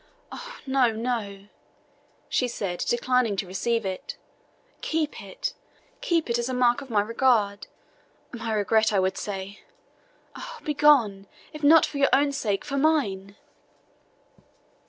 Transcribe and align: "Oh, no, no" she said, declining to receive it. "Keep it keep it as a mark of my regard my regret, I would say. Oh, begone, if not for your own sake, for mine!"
"Oh, 0.31 0.57
no, 0.65 0.91
no" 0.93 1.45
she 2.27 2.47
said, 2.47 2.79
declining 2.87 3.35
to 3.35 3.45
receive 3.45 3.85
it. 3.85 4.17
"Keep 4.81 5.21
it 5.21 5.53
keep 6.01 6.27
it 6.27 6.39
as 6.39 6.49
a 6.49 6.55
mark 6.55 6.81
of 6.81 6.89
my 6.89 7.01
regard 7.03 7.67
my 8.31 8.51
regret, 8.51 8.91
I 8.91 8.97
would 8.99 9.15
say. 9.15 9.59
Oh, 10.35 10.57
begone, 10.63 11.27
if 11.53 11.61
not 11.61 11.85
for 11.85 11.99
your 11.99 12.09
own 12.11 12.31
sake, 12.31 12.65
for 12.65 12.77
mine!" 12.77 13.35